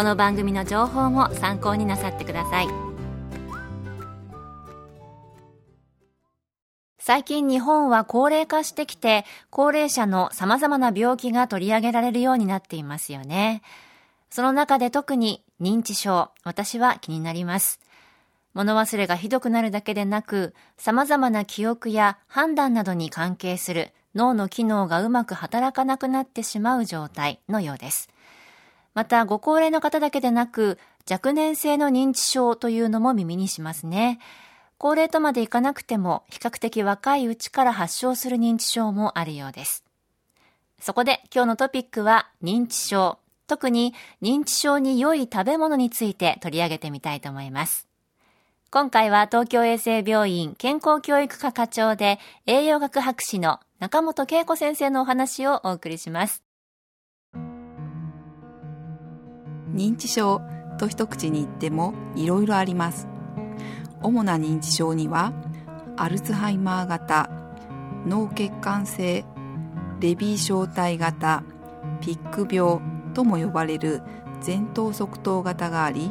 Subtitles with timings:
[0.00, 2.68] この番組の情報も参考になさってください。
[6.98, 13.60] 最近日本は高齢化してきて高齢者の様々な病気が取り上げられるようになっていますよね。
[14.30, 17.78] その中で特に認知症私は気になります。
[18.54, 28.08] 物忘れがひどくなるだけでなく、様々な記憶や判断などに関係する脳の機能がうまく働かなくなってしまう状態のようです。
[28.94, 30.78] また、ご高齢の方だけでなく、
[31.10, 34.18] 若年性の認知症というのも耳にしますね。
[34.78, 39.84] 高齢とまでいかなくても、比較的若いうちから発症する認知症もあるようです。
[40.80, 47.86] そこで今日のトピックは認知症、特に認知症に良い食べ物について取り上げてみたいと思います。
[48.70, 56.49] 今回は東京衛生病院健康教育科課長で栄養学博士の中本恵子先生のお話をお送りします。
[59.74, 60.40] 認知症
[60.78, 63.08] と一口に言ってもいろいろあります。
[64.02, 65.32] 主な認知症には
[65.96, 67.30] アルツハイマー型、
[68.06, 69.24] 脳血管性、
[70.00, 71.42] レビー小体型、
[72.00, 72.80] ピック病
[73.14, 74.02] とも呼ばれる
[74.44, 76.10] 前頭側頭型があり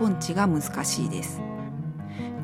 [0.00, 1.40] 根治が難しいです。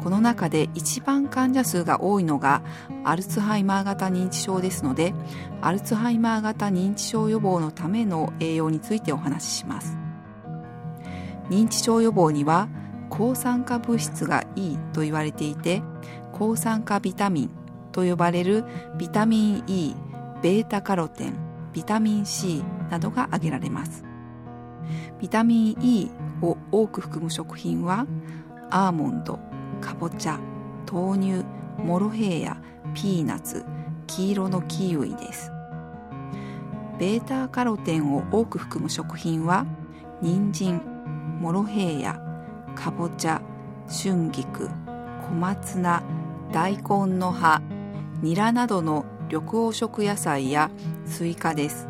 [0.06, 2.62] この中で一番患者数が多いのが
[3.02, 5.14] アルツハイマー型認知症ですので
[5.60, 9.98] アルツハイマー型認知症予防のための栄養についてお話しします
[11.50, 12.68] 認知症予防には
[13.08, 15.82] 抗酸化物質がいいと言われていて
[16.32, 17.50] 抗酸化ビタミン
[17.92, 18.64] と呼ばれる
[18.98, 19.94] ビタミン E
[20.42, 21.34] ベータカロテン
[21.72, 24.04] ビタミン C などが挙げられます。
[25.18, 26.10] ビタミン E
[26.42, 28.06] を多く含む食品は
[28.70, 29.38] アーモンド
[29.80, 30.38] かぼちゃ
[30.90, 31.44] 豆乳
[31.78, 32.60] モロヘイヤ
[32.94, 33.64] ピーナッツ
[34.06, 35.50] 黄色のキウイです。
[36.98, 39.66] ベータカロテンを多く含む食品は
[40.22, 40.95] 人参
[41.40, 42.18] モロヘイヤ
[42.74, 43.42] かぼちゃ
[43.88, 44.70] 春菊
[45.28, 46.02] 小松菜
[46.50, 47.60] 大根の葉
[48.22, 50.70] ニラなどの緑黄色野菜や
[51.04, 51.88] スイカです。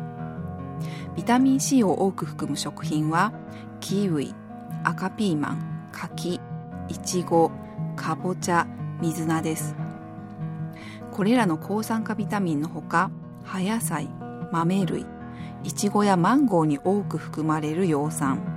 [1.15, 3.31] ビタミン C を多く含む食品は
[3.79, 4.35] キウイ
[4.83, 6.41] 赤ピーマン柿
[6.89, 7.51] いちご
[7.95, 8.67] かぼちゃ
[9.01, 9.75] 水菜です。
[11.11, 13.11] これらの抗酸化ビタミンのほか
[13.43, 14.09] 葉野菜
[14.51, 15.05] 豆類
[15.63, 18.56] いちごやマンゴーに多く含まれる葉酸。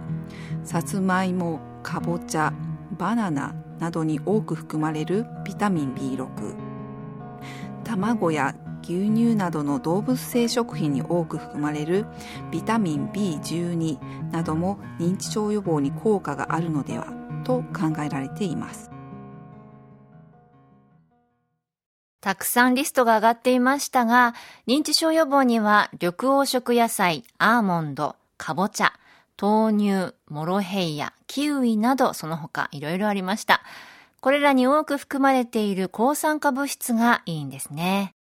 [0.65, 2.53] さつまいもかぼちゃ
[2.99, 6.55] バナナなどに多く含まれるビタミン B6
[7.85, 12.07] 卵や牛乳などの動物性食品に多く含まれる
[12.51, 17.07] ビタミン B12 なども認知症予防に効果があるのでは
[17.45, 18.91] と考えられています。
[22.21, 24.35] たくさんリストが上がっていましたが、
[24.67, 28.93] 認知症予防には緑黄色野菜、アーモンド、かぼちゃ、
[29.41, 33.63] 豆乳、モロヘイヤ、キウイなどその他いろいろありました。
[34.21, 38.13] これらに多く含まれている抗酸化物質がいいんですね。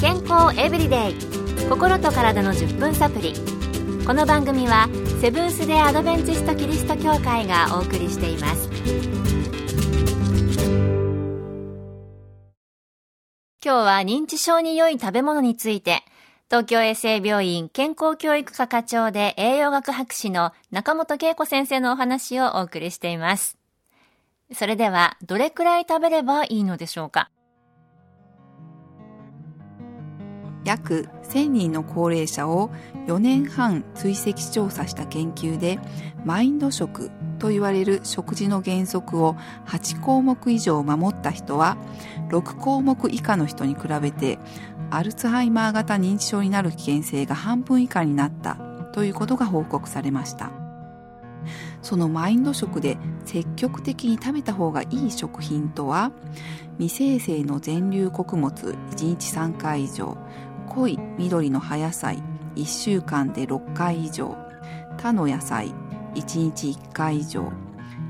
[0.00, 1.14] 健康エブリデイ
[1.68, 3.34] 心と体の10分サプリ
[4.06, 4.88] この番組は
[5.20, 8.70] セブンス・デ・アドベンチスト・キリスト教会がお送りしています
[13.62, 16.02] 今日は認知症に良い食べ物について、
[16.50, 23.56] 東京衛生病院健康教育科課長で栄養学博士の中本恵子先生のお話をお送りしています。
[24.52, 27.30] それでは、どれくらい食べればいいのでしょうか？
[30.64, 32.70] 約1000人の高齢者を
[33.06, 35.78] 4年半追跡調査した研究で
[36.24, 39.34] マインド食と言われる食事の原則を
[39.66, 41.76] 8項目以上守った人は
[42.28, 44.38] 6項目以下の人に比べて
[44.90, 48.54] アルツハイマー型認知症になる危険性が半分以下になった
[48.92, 50.52] ということが報告されました。
[51.82, 56.12] そのマインド食で積極的に食べた方がいい食品とは
[56.78, 58.52] 未精製の全粒穀物
[58.90, 60.18] 1日3回以上
[60.68, 62.22] 濃い緑の葉野菜
[62.56, 64.36] 1週間で6回以上
[64.98, 65.72] 他の野菜
[66.14, 67.52] 1日1回以上。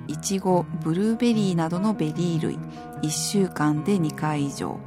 [0.06, 2.58] いちごブルーベリーなどのベリー類。
[3.02, 4.78] 1週間で2回以上。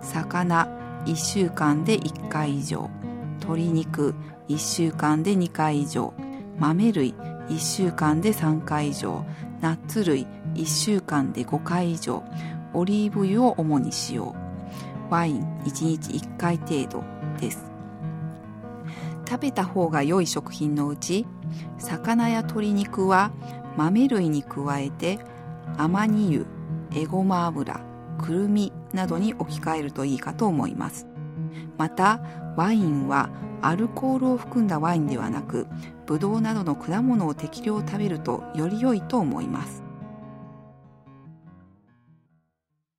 [0.00, 0.68] 魚
[1.06, 2.90] 1週間で1回以上。
[3.40, 4.14] 鶏肉
[4.48, 6.12] 1週間で2回以上。
[6.58, 7.14] 豆類
[7.48, 9.24] 1週間で3回以上。
[9.60, 12.22] ナッツ類1週間で5回以上。
[12.72, 14.34] オリーブ油を主に使用。
[15.10, 17.04] ワイン1日1回程度
[17.38, 17.73] です。
[19.26, 21.26] 食べた方が良い食品のうち
[21.78, 23.32] 魚や鶏肉は
[23.76, 25.18] 豆類に加えて
[25.76, 26.46] アマニ油
[26.94, 27.80] エゴマ油
[28.18, 31.06] くるみなどに置き換えるといいかと思います
[31.76, 32.20] また
[32.56, 33.30] ワインは
[33.62, 35.66] アルコールを含んだワインではなく
[36.06, 39.82] ブドウなどの果物を適量食べるとより良いと思います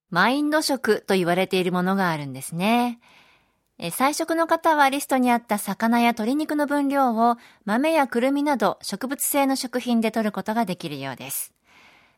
[0.10, 3.00] マインド食と言われているものがあるんですね。
[3.92, 11.54] 菜食の方はリストにあった魚や鶏肉の分量を豆やくるみなど植物性の食品で摂ることができるようです。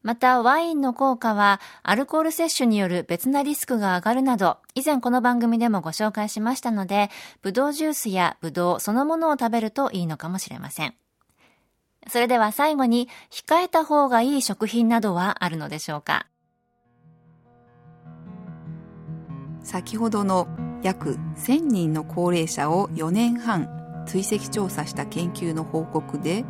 [0.03, 7.09] また、ワインの効果は、アルコール摂取による別なリスクが上がるなど、以前この番組でもご紹介しましたので、
[7.41, 10.93] ブドウジュースやブドウそのものを食べるといいのかもしれません。
[12.07, 16.27] それでは最後に、控えた方がいい食品などはあるのでしょうか？
[19.63, 20.47] 先ほどの
[20.83, 23.69] 約1000人の高齢者を4年半
[24.05, 26.45] 追跡調査した研究の報告で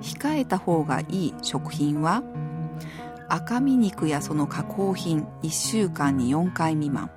[0.00, 2.22] 控えた方がいい食品は
[3.28, 7.10] 赤身肉やその加工品1週間に4回未満。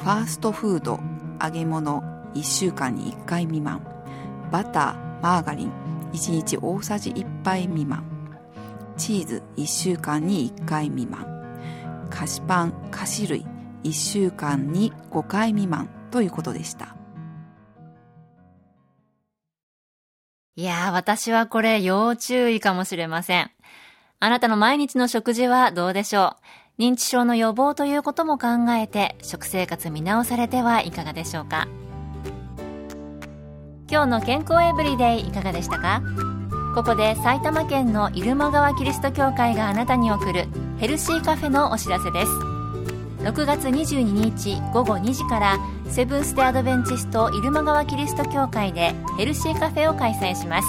[0.00, 0.98] ファーストフード
[1.40, 2.02] 揚げ物
[2.34, 3.86] 1週間に1回未満。
[4.50, 5.72] バターマーガリン
[6.12, 8.04] 1日大さじ1杯未満。
[8.96, 11.24] チーズ1週間に1回未満。
[12.10, 13.46] 菓子パン菓子類
[13.84, 16.96] 1週間に5回未満ということでした。
[20.54, 23.50] いやー、私はこれ要注意かもしれません。
[24.20, 26.36] あなたの毎日の食事はどうでしょ
[26.78, 26.82] う？
[26.82, 31.66] 認知症の予防ということも考えて食生活見直されてはいかがでしょうか？
[33.90, 36.02] 今日の健康エブリデイいかがでしたか？
[36.74, 40.46] ここで埼玉県の入間川キリスト教会があなたに送る
[40.78, 42.51] ヘルシーカフェのお知らせです
[43.22, 45.58] 6月22日午後2時から
[45.88, 50.68] セブンス・デ・アドベンチスト入間川キリスト教会でヘルシーカフェを開催します。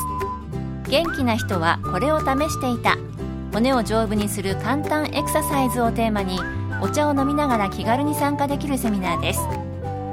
[0.88, 2.96] 元気な人はこれを試していた。
[3.52, 6.40] 骨を丈夫にする簡単エクササイズをテーマに
[6.82, 9.40] お茶を飲みながら気軽に参加できるセミナーです。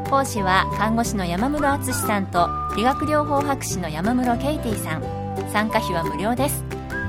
[0.08, 5.02] 講師は看護師の山室敦さんと理学療法博士の山室ケイティさん。
[5.52, 6.64] 参加費は無料です。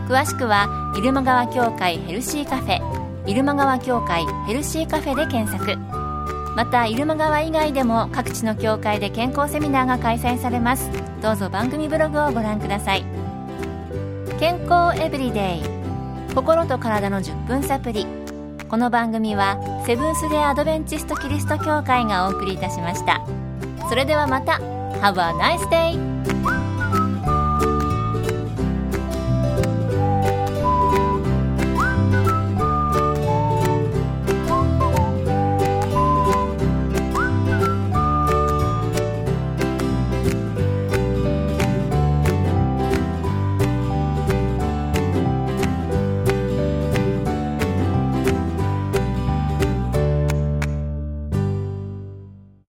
[0.09, 3.10] 詳しくは入間川協会ヘルシーカフェ。
[3.25, 5.77] 入間川協会ヘルシーカフェで検索。
[6.55, 10.89] また入間川以外でも各地の協会で健康セミナーが開催されます。
[11.21, 13.05] どうぞ番組ブログをご覧ください。
[14.39, 16.33] 健康エブリデイ。
[16.33, 18.07] 心と体の10分サプリ
[18.69, 23.21] この番組はセブンス・デ・アドベンチスト・キリスト教会がお送りいたしました。
[23.89, 24.61] それではまた。
[25.01, 26.60] Have a nice day!